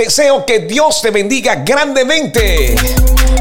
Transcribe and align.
Deseo 0.00 0.46
que 0.46 0.60
Dios 0.60 1.02
te 1.02 1.10
bendiga 1.10 1.56
grandemente. 1.56 2.74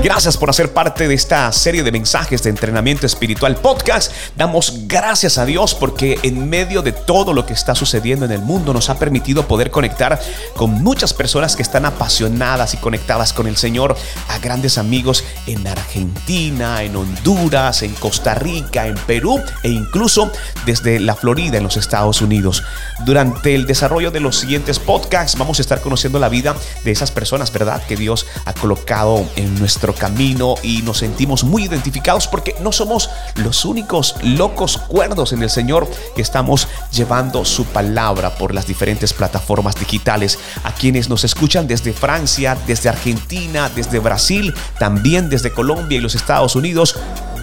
Gracias 0.03 0.37
por 0.37 0.49
hacer 0.49 0.73
parte 0.73 1.07
de 1.07 1.13
esta 1.13 1.51
serie 1.51 1.83
de 1.83 1.91
mensajes 1.91 2.43
de 2.43 2.49
entrenamiento 2.49 3.05
espiritual 3.05 3.55
podcast. 3.55 4.11
Damos 4.35 4.87
gracias 4.87 5.37
a 5.37 5.45
Dios 5.45 5.73
porque 5.73 6.19
en 6.23 6.49
medio 6.49 6.81
de 6.81 6.91
todo 6.91 7.33
lo 7.33 7.45
que 7.45 7.53
está 7.53 7.75
sucediendo 7.75 8.25
en 8.25 8.31
el 8.31 8.41
mundo 8.41 8.73
nos 8.73 8.89
ha 8.89 8.99
permitido 8.99 9.47
poder 9.47 9.71
conectar 9.71 10.19
con 10.55 10.71
muchas 10.83 11.13
personas 11.13 11.55
que 11.55 11.63
están 11.63 11.85
apasionadas 11.85 12.73
y 12.73 12.77
conectadas 12.77 13.33
con 13.33 13.47
el 13.47 13.57
Señor, 13.57 13.95
a 14.27 14.39
grandes 14.39 14.77
amigos 14.77 15.23
en 15.47 15.65
Argentina, 15.67 16.83
en 16.83 16.95
Honduras, 16.95 17.83
en 17.83 17.93
Costa 17.93 18.35
Rica, 18.35 18.87
en 18.87 18.95
Perú 18.95 19.41
e 19.63 19.69
incluso 19.69 20.31
desde 20.65 20.99
la 20.99 21.15
Florida 21.15 21.57
en 21.57 21.63
los 21.63 21.77
Estados 21.77 22.21
Unidos. 22.21 22.63
Durante 23.05 23.55
el 23.55 23.65
desarrollo 23.65 24.11
de 24.11 24.21
los 24.21 24.37
siguientes 24.37 24.79
podcasts 24.79 25.37
vamos 25.37 25.59
a 25.59 25.61
estar 25.61 25.81
conociendo 25.81 26.19
la 26.19 26.29
vida 26.29 26.48
de 26.83 26.91
esas 26.91 27.11
personas, 27.11 27.51
¿verdad? 27.51 27.81
Que 27.87 27.95
Dios 27.95 28.25
ha 28.45 28.53
colocado 28.53 29.25
en 29.35 29.57
nuestro 29.59 29.93
camino 29.93 30.55
y 30.63 30.81
nos 30.81 30.99
sentimos 30.99 31.43
muy 31.43 31.65
identificados 31.65 32.27
porque 32.27 32.55
no 32.61 32.71
somos 32.71 33.09
los 33.35 33.65
únicos 33.65 34.15
locos 34.21 34.77
cuerdos 34.77 35.33
en 35.33 35.43
el 35.43 35.49
Señor 35.49 35.89
que 36.15 36.21
estamos 36.21 36.67
llevando 36.91 37.45
su 37.45 37.65
palabra 37.65 38.35
por 38.35 38.53
las 38.53 38.67
diferentes 38.67 39.13
plataformas 39.13 39.75
digitales. 39.75 40.39
A 40.63 40.73
quienes 40.73 41.09
nos 41.09 41.23
escuchan 41.23 41.67
desde 41.67 41.93
Francia, 41.93 42.57
desde 42.67 42.89
Argentina, 42.89 43.69
desde 43.69 43.99
Brasil, 43.99 44.53
también 44.77 45.29
desde 45.29 45.51
Colombia 45.51 45.97
y 45.97 46.01
los 46.01 46.15
Estados 46.15 46.55
Unidos, 46.55 46.95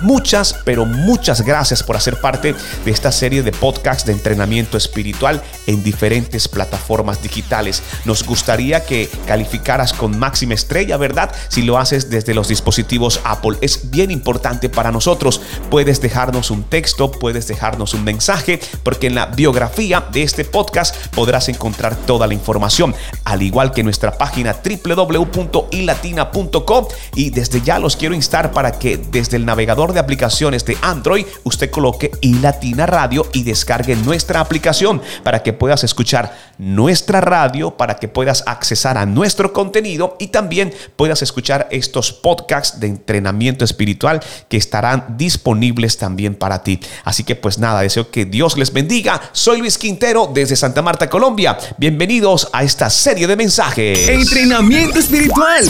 Muchas, 0.03 0.55
pero 0.65 0.85
muchas 0.85 1.43
gracias 1.43 1.83
por 1.83 1.97
hacer 1.97 2.21
parte 2.21 2.55
de 2.85 2.91
esta 2.91 3.13
serie 3.13 3.43
de 3.43 3.53
podcasts 3.53 4.07
de 4.07 4.13
entrenamiento 4.13 4.77
espiritual 4.77 5.43
en 5.67 5.83
diferentes 5.83 6.49
plataformas 6.49 7.23
digitales. 7.23 7.83
Nos 8.05 8.25
gustaría 8.25 8.85
que 8.85 9.09
calificaras 9.27 9.93
con 9.93 10.19
máxima 10.19 10.55
estrella, 10.55 10.97
¿verdad? 10.97 11.33
Si 11.49 11.63
lo 11.63 11.79
haces 11.79 12.11
desde 12.11 12.35
los 12.35 12.49
dispositivos 12.49 13.21
Apple. 13.25 13.57
Es 13.61 13.91
bien 13.91 14.11
importante 14.11 14.69
para 14.69 14.93
nosotros. 14.93 15.41
Puedes 15.71 16.01
dejarnos 16.01 16.51
un 16.51 16.65
texto, 16.65 17.11
puedes 17.11 17.49
dejarnos 17.49 17.95
un 17.95 18.05
mensaje, 18.05 18.61
porque 18.83 19.07
en 19.07 19.15
la 19.15 19.27
biografía 19.27 20.07
de 20.13 20.23
este 20.23 20.45
podcast 20.45 20.95
podrás 21.09 21.49
encontrar 21.49 21.97
toda 21.97 22.27
la 22.27 22.35
información, 22.35 22.95
al 23.25 23.43
igual 23.43 23.73
que 23.73 23.83
nuestra 23.83 24.19
página 24.19 24.55
www.ilatina.com. 24.55 26.87
Y 27.15 27.31
desde 27.31 27.63
ya 27.63 27.79
los 27.79 27.97
quiero 27.97 28.15
instar 28.15 28.53
para 28.53 28.79
que 28.79 28.97
desde 28.97 29.37
el 29.37 29.47
navegador 29.47 29.86
de 29.93 30.01
aplicaciones 30.01 30.65
de 30.65 30.77
Android, 30.83 31.27
usted 31.45 31.71
coloque 31.71 32.11
iLatina 32.21 32.87
Radio 32.87 33.27
y 33.33 33.43
descargue 33.43 33.97
nuestra 33.97 34.41
aplicación 34.41 35.03
para 35.23 35.43
que 35.43 35.53
puedas 35.53 35.85
escuchar 35.85 36.37
nuestra 36.59 37.21
radio, 37.21 37.77
para 37.77 37.97
que 37.97 38.09
puedas 38.09 38.45
accesar 38.47 38.99
a 38.99 39.07
nuestro 39.07 39.53
contenido 39.53 40.17
y 40.19 40.29
también 40.29 40.73
puedas 40.97 41.23
escuchar 41.23 41.69
estos 41.71 42.13
podcasts 42.13 42.81
de 42.81 42.87
entrenamiento 42.87 43.65
espiritual 43.65 44.21
que 44.49 44.57
estarán 44.57 45.17
disponibles 45.17 45.99
también 45.99 46.35
para 46.35 46.63
ti. 46.63 46.81
Así 47.05 47.25
que 47.25 47.37
pues 47.37 47.59
nada, 47.59 47.81
deseo 47.81 48.11
que 48.11 48.25
Dios 48.25 48.57
les 48.57 48.73
bendiga. 48.73 49.21
Soy 49.33 49.59
Luis 49.59 49.79
Quintero 49.79 50.31
desde 50.33 50.57
Santa 50.57 50.83
Marta, 50.83 51.09
Colombia. 51.09 51.57
Bienvenidos 51.79 52.49
a 52.53 52.63
esta 52.63 52.91
serie 52.91 53.27
de 53.27 53.37
mensajes. 53.37 54.09
Entrenamiento 54.09 54.99
espiritual 54.99 55.65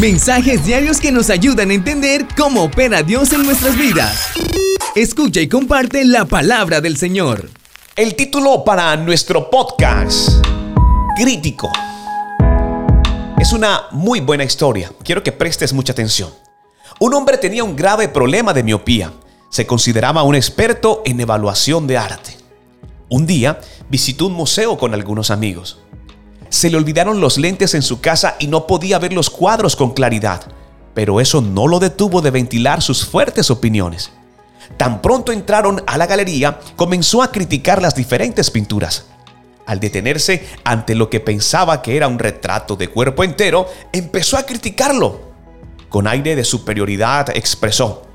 Mensajes 0.00 0.64
diarios 0.64 1.00
que 1.00 1.12
nos 1.12 1.30
ayudan 1.30 1.70
a 1.70 1.74
entender 1.74 2.26
cómo 2.36 2.64
opera 2.64 3.04
Dios 3.04 3.32
en 3.32 3.44
nuestras 3.44 3.78
vidas. 3.78 4.28
Escucha 4.96 5.40
y 5.40 5.48
comparte 5.48 6.04
la 6.04 6.24
palabra 6.24 6.80
del 6.80 6.96
Señor. 6.96 7.48
El 7.94 8.16
título 8.16 8.64
para 8.64 8.96
nuestro 8.96 9.48
podcast, 9.50 10.44
Crítico. 11.16 11.70
Es 13.38 13.52
una 13.52 13.82
muy 13.92 14.18
buena 14.18 14.42
historia. 14.42 14.90
Quiero 15.04 15.22
que 15.22 15.30
prestes 15.30 15.72
mucha 15.72 15.92
atención. 15.92 16.30
Un 16.98 17.14
hombre 17.14 17.38
tenía 17.38 17.62
un 17.62 17.76
grave 17.76 18.08
problema 18.08 18.52
de 18.52 18.64
miopía. 18.64 19.12
Se 19.48 19.64
consideraba 19.64 20.24
un 20.24 20.34
experto 20.34 21.02
en 21.04 21.20
evaluación 21.20 21.86
de 21.86 21.98
arte. 21.98 22.36
Un 23.08 23.26
día 23.26 23.60
visitó 23.88 24.26
un 24.26 24.32
museo 24.32 24.76
con 24.76 24.92
algunos 24.92 25.30
amigos. 25.30 25.78
Se 26.54 26.70
le 26.70 26.76
olvidaron 26.76 27.20
los 27.20 27.36
lentes 27.36 27.74
en 27.74 27.82
su 27.82 28.00
casa 28.00 28.36
y 28.38 28.46
no 28.46 28.68
podía 28.68 29.00
ver 29.00 29.12
los 29.12 29.28
cuadros 29.28 29.74
con 29.74 29.92
claridad, 29.92 30.42
pero 30.94 31.20
eso 31.20 31.40
no 31.40 31.66
lo 31.66 31.80
detuvo 31.80 32.22
de 32.22 32.30
ventilar 32.30 32.80
sus 32.80 33.04
fuertes 33.04 33.50
opiniones. 33.50 34.12
Tan 34.76 35.02
pronto 35.02 35.32
entraron 35.32 35.82
a 35.84 35.98
la 35.98 36.06
galería, 36.06 36.60
comenzó 36.76 37.24
a 37.24 37.32
criticar 37.32 37.82
las 37.82 37.96
diferentes 37.96 38.52
pinturas. 38.52 39.06
Al 39.66 39.80
detenerse 39.80 40.46
ante 40.62 40.94
lo 40.94 41.10
que 41.10 41.18
pensaba 41.18 41.82
que 41.82 41.96
era 41.96 42.06
un 42.06 42.20
retrato 42.20 42.76
de 42.76 42.86
cuerpo 42.86 43.24
entero, 43.24 43.66
empezó 43.90 44.36
a 44.36 44.46
criticarlo. 44.46 45.32
Con 45.88 46.06
aire 46.06 46.36
de 46.36 46.44
superioridad 46.44 47.30
expresó, 47.30 48.06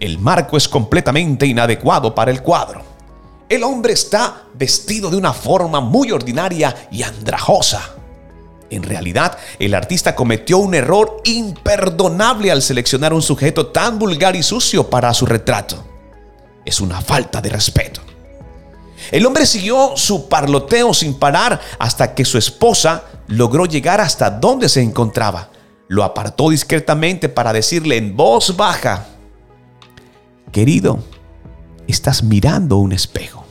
el 0.00 0.18
marco 0.18 0.58
es 0.58 0.68
completamente 0.68 1.46
inadecuado 1.46 2.14
para 2.14 2.30
el 2.30 2.42
cuadro. 2.42 2.95
El 3.48 3.62
hombre 3.62 3.92
está 3.92 4.44
vestido 4.54 5.08
de 5.08 5.16
una 5.16 5.32
forma 5.32 5.80
muy 5.80 6.10
ordinaria 6.10 6.88
y 6.90 7.02
andrajosa. 7.02 7.94
En 8.70 8.82
realidad, 8.82 9.38
el 9.60 9.74
artista 9.74 10.16
cometió 10.16 10.58
un 10.58 10.74
error 10.74 11.20
imperdonable 11.24 12.50
al 12.50 12.62
seleccionar 12.62 13.12
un 13.12 13.22
sujeto 13.22 13.68
tan 13.68 13.98
vulgar 14.00 14.34
y 14.34 14.42
sucio 14.42 14.90
para 14.90 15.14
su 15.14 15.26
retrato. 15.26 15.84
Es 16.64 16.80
una 16.80 17.00
falta 17.00 17.40
de 17.40 17.48
respeto. 17.48 18.00
El 19.12 19.24
hombre 19.24 19.46
siguió 19.46 19.92
su 19.96 20.28
parloteo 20.28 20.92
sin 20.92 21.14
parar 21.14 21.60
hasta 21.78 22.14
que 22.14 22.24
su 22.24 22.38
esposa 22.38 23.04
logró 23.28 23.66
llegar 23.66 24.00
hasta 24.00 24.30
donde 24.30 24.68
se 24.68 24.82
encontraba. 24.82 25.50
Lo 25.86 26.02
apartó 26.02 26.50
discretamente 26.50 27.28
para 27.28 27.52
decirle 27.52 27.96
en 27.96 28.16
voz 28.16 28.56
baja, 28.56 29.06
querido, 30.50 30.98
estás 31.92 32.22
mirando 32.22 32.76
un 32.76 32.92
espejo. 32.92 33.46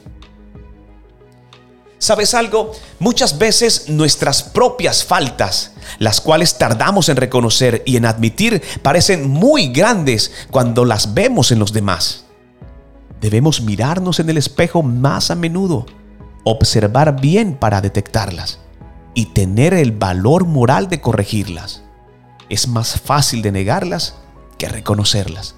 ¿Sabes 1.97 2.35
algo? 2.35 2.71
Muchas 2.99 3.39
veces 3.39 3.89
nuestras 3.89 4.43
propias 4.43 5.03
faltas, 5.03 5.73
las 5.97 6.21
cuales 6.21 6.57
tardamos 6.57 7.09
en 7.09 7.17
reconocer 7.17 7.81
y 7.85 7.97
en 7.97 8.05
admitir, 8.05 8.61
parecen 8.83 9.29
muy 9.29 9.69
grandes 9.69 10.31
cuando 10.51 10.85
las 10.85 11.15
vemos 11.15 11.51
en 11.51 11.57
los 11.57 11.73
demás. 11.73 12.25
Debemos 13.21 13.61
mirarnos 13.61 14.19
en 14.19 14.29
el 14.29 14.37
espejo 14.37 14.83
más 14.83 15.31
a 15.31 15.35
menudo, 15.35 15.87
observar 16.43 17.19
bien 17.19 17.55
para 17.55 17.81
detectarlas 17.81 18.59
y 19.15 19.27
tener 19.27 19.73
el 19.73 19.91
valor 19.91 20.45
moral 20.45 20.89
de 20.89 21.01
corregirlas. 21.01 21.81
Es 22.49 22.67
más 22.67 23.01
fácil 23.01 23.41
de 23.41 23.51
negarlas 23.51 24.15
que 24.59 24.67
reconocerlas. 24.67 25.55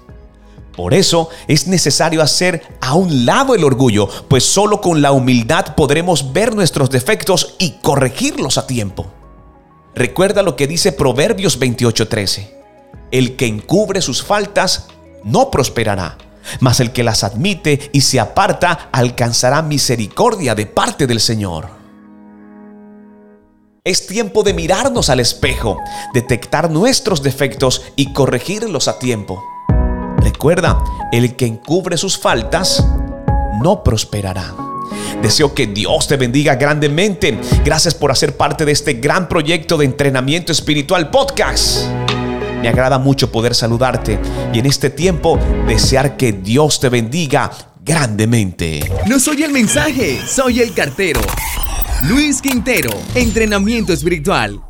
Por 0.78 0.94
eso 0.94 1.28
es 1.48 1.66
necesario 1.66 2.22
hacer 2.22 2.62
a 2.80 2.94
un 2.94 3.26
lado 3.26 3.56
el 3.56 3.64
orgullo, 3.64 4.08
pues 4.28 4.44
solo 4.44 4.80
con 4.80 5.02
la 5.02 5.10
humildad 5.10 5.74
podremos 5.74 6.32
ver 6.32 6.54
nuestros 6.54 6.88
defectos 6.88 7.56
y 7.58 7.80
corregirlos 7.82 8.58
a 8.58 8.66
tiempo. 8.68 9.08
Recuerda 9.96 10.44
lo 10.44 10.54
que 10.54 10.68
dice 10.68 10.92
Proverbios 10.92 11.58
28:13. 11.58 12.54
El 13.10 13.34
que 13.34 13.48
encubre 13.48 14.00
sus 14.00 14.22
faltas 14.22 14.86
no 15.24 15.50
prosperará, 15.50 16.16
mas 16.60 16.78
el 16.78 16.92
que 16.92 17.02
las 17.02 17.24
admite 17.24 17.90
y 17.92 18.02
se 18.02 18.20
aparta 18.20 18.88
alcanzará 18.92 19.62
misericordia 19.62 20.54
de 20.54 20.66
parte 20.66 21.08
del 21.08 21.18
Señor. 21.18 21.70
Es 23.82 24.06
tiempo 24.06 24.44
de 24.44 24.54
mirarnos 24.54 25.10
al 25.10 25.18
espejo, 25.18 25.78
detectar 26.14 26.70
nuestros 26.70 27.24
defectos 27.24 27.82
y 27.96 28.12
corregirlos 28.12 28.86
a 28.86 29.00
tiempo. 29.00 29.42
Recuerda, 30.28 30.84
el 31.10 31.36
que 31.36 31.46
encubre 31.46 31.96
sus 31.96 32.18
faltas 32.18 32.86
no 33.62 33.82
prosperará. 33.82 34.54
Deseo 35.22 35.54
que 35.54 35.66
Dios 35.66 36.06
te 36.06 36.18
bendiga 36.18 36.56
grandemente. 36.56 37.40
Gracias 37.64 37.94
por 37.94 38.10
hacer 38.10 38.36
parte 38.36 38.66
de 38.66 38.72
este 38.72 38.92
gran 38.92 39.26
proyecto 39.26 39.78
de 39.78 39.86
entrenamiento 39.86 40.52
espiritual 40.52 41.08
podcast. 41.08 41.86
Me 42.60 42.68
agrada 42.68 42.98
mucho 42.98 43.32
poder 43.32 43.54
saludarte 43.54 44.18
y 44.52 44.58
en 44.58 44.66
este 44.66 44.90
tiempo 44.90 45.38
desear 45.66 46.18
que 46.18 46.32
Dios 46.32 46.78
te 46.78 46.90
bendiga 46.90 47.50
grandemente. 47.82 48.80
No 49.06 49.18
soy 49.18 49.44
el 49.44 49.50
mensaje, 49.50 50.20
soy 50.28 50.60
el 50.60 50.74
cartero. 50.74 51.22
Luis 52.02 52.42
Quintero, 52.42 52.90
entrenamiento 53.14 53.94
espiritual 53.94 54.60